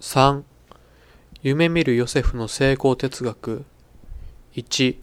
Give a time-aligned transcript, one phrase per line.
[0.00, 0.44] 3
[1.42, 3.66] 夢見るヨセフの成功哲学。
[4.54, 4.96] 1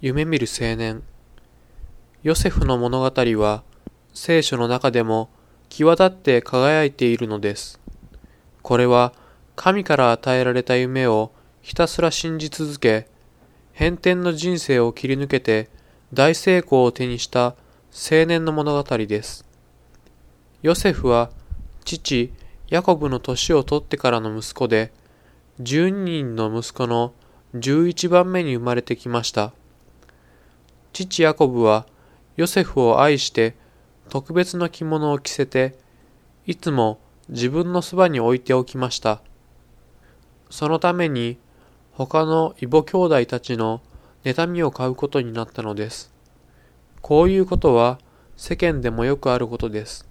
[0.00, 1.02] 夢見る青年。
[2.22, 3.62] ヨセフの物語は
[4.14, 5.28] 聖書の中でも
[5.68, 7.78] 際立って輝いているのです。
[8.62, 9.12] これは
[9.56, 13.08] 神から与えられた夢をひたすら信じ続け
[13.74, 15.68] 変転の人生を切り抜けて
[16.14, 17.56] 大成功を手にした
[17.92, 19.44] 青年の物語です。
[20.62, 21.30] ヨセフは
[21.84, 22.32] 父
[22.70, 24.92] ヤコブの年を取ってからの息子で、
[25.60, 27.12] 12人の息子の
[27.54, 29.52] 11番目に生まれてきました。
[30.92, 31.86] 父ヤコブは
[32.36, 33.54] ヨセフを愛して
[34.08, 35.76] 特別な着物を着せて、
[36.46, 39.20] いつも自分のそばに置いておきました。
[40.48, 41.38] そのために
[41.92, 43.80] 他の異母兄弟たちの
[44.24, 46.12] 妬みを買うことになったのです。
[47.00, 47.98] こういうことは
[48.36, 50.08] 世間でもよくあることです。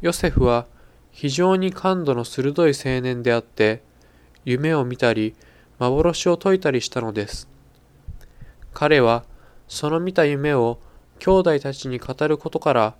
[0.00, 0.66] ヨセフは
[1.12, 3.82] 非常に感度の鋭い青年であって、
[4.44, 5.34] 夢を見たり、
[5.78, 7.48] 幻を解いたりしたのです。
[8.74, 9.24] 彼は、
[9.68, 10.78] その見た夢を
[11.18, 12.94] 兄弟たちに語ることから、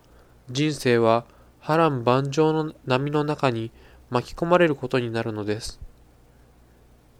[0.50, 1.24] 人生は
[1.60, 3.70] 波乱万丈の波の中に
[4.10, 5.80] 巻き込まれることになるのです。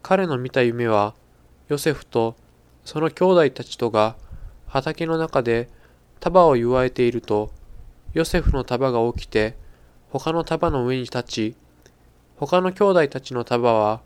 [0.01, 1.15] 彼の見た夢は、
[1.69, 2.35] ヨセフと
[2.85, 4.15] その兄弟たちとが
[4.67, 5.69] 畑の中で
[6.19, 7.51] 束を祝えていると、
[8.13, 9.57] ヨセフの束が起きて、
[10.13, 11.55] 他の束の上に立ち、
[12.35, 14.01] 他の兄弟たちの束は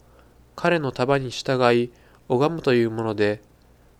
[0.55, 1.91] 彼の束に従い
[2.30, 3.41] 拝むというもので、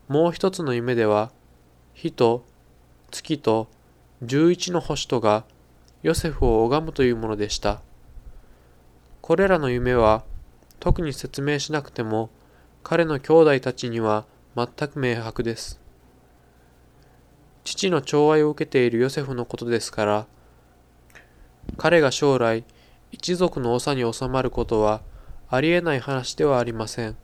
[0.08, 1.34] もう一つの夢では、
[1.94, 2.46] 火と
[3.12, 3.68] 月と
[4.22, 5.44] 十一の星とが
[6.02, 7.82] ヨセフを拝むというものでした。
[9.20, 10.24] これらの夢は
[10.80, 12.30] 特に説明しなくても
[12.84, 14.24] 彼の兄弟たちには
[14.56, 15.82] 全く明白です。
[17.66, 20.28] 父の寵愛を受けているヨセフのことですから、
[21.76, 22.64] 彼が将来
[23.12, 25.02] 一族の長に収まることは
[25.50, 27.16] ありえない話ではありません。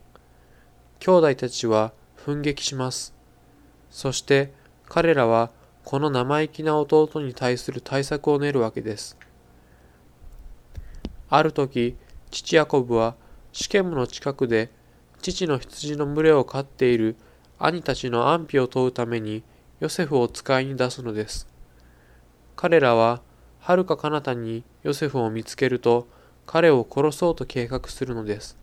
[1.00, 3.14] 兄弟たちは奮撃します。
[3.90, 4.52] そして
[4.86, 5.50] 彼らは
[5.84, 9.18] この生意気な弟に対する対策を練るわけです。
[11.28, 11.96] ある時、
[12.30, 13.16] 父ヤコブは
[13.52, 14.70] シケムの近くで
[15.20, 17.16] 父の羊の群れを飼っている
[17.58, 19.42] 兄たちの安否を問うために
[19.80, 21.46] ヨセフを使いに出すのです。
[22.56, 23.20] 彼らは
[23.64, 26.06] はるか彼方にヨセフを見つけると
[26.44, 28.58] 彼を殺そうと計画するのです。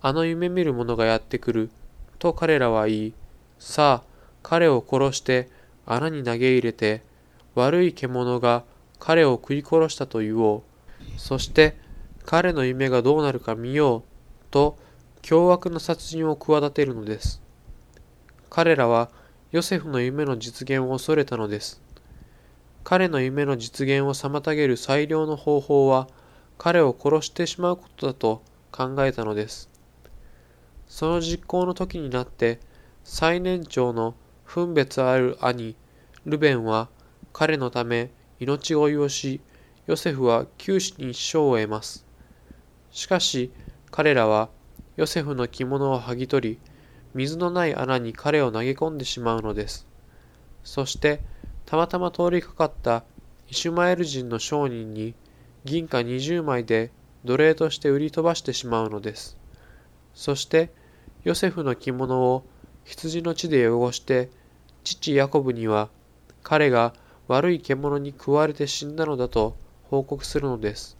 [0.00, 1.70] あの夢見る者がやってくる
[2.18, 3.12] と彼らは言い、
[3.58, 4.08] さあ
[4.42, 5.50] 彼を殺して
[5.84, 7.02] 穴に投げ入れて
[7.54, 8.64] 悪い獣が
[8.98, 10.62] 彼を食い殺したと言おう。
[11.18, 11.76] そして
[12.24, 14.02] 彼の夢がどうなるか見よう
[14.50, 14.78] と
[15.20, 17.42] 凶悪な殺人を企てるのです。
[18.48, 19.10] 彼らは
[19.52, 21.83] ヨセフの夢の実現を恐れたのです。
[22.84, 26.06] 彼の夢の実現を妨げる最良の方法は
[26.58, 29.70] 彼を殺してしまうことだと考えたのです。
[30.86, 32.60] その実行の時になって
[33.02, 34.14] 最年長の
[34.44, 35.76] 分別ある兄
[36.26, 36.88] ルベンは
[37.32, 39.40] 彼のため命乞いをし
[39.86, 42.04] ヨセフは九死に一生を得ます。
[42.90, 43.50] しかし
[43.90, 44.50] 彼らは
[44.96, 46.58] ヨセフの着物を剥ぎ取り
[47.14, 49.86] 水のない穴に彼を投げ込んでしまうのです。
[50.62, 51.20] そして
[51.66, 53.04] たまたま通りかかった
[53.48, 55.14] イシュマエル人の商人に
[55.64, 56.90] 銀貨20枚で
[57.24, 59.36] 奴隷として売り飛ばしてしまうのです。
[60.14, 60.70] そして
[61.24, 62.44] ヨセフの着物を
[62.84, 64.28] 羊の血で汚して
[64.84, 65.88] 父ヤコブには
[66.42, 66.92] 彼が
[67.28, 70.98] 悪い獣に食われて死んだのだと報告するのです。